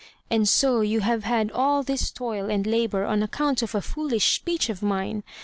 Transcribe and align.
"And 0.31 0.49
so 0.49 0.81
you 0.81 1.01
have 1.01 1.25
had 1.25 1.51
all 1.51 1.83
this 1.83 2.09
toil 2.09 2.49
and 2.49 2.65
labour 2.65 3.05
on 3.05 3.21
account 3.21 3.61
of 3.61 3.75
a 3.75 3.83
foolish 3.83 4.33
speech 4.33 4.67
of 4.67 4.81
mine? 4.81 5.21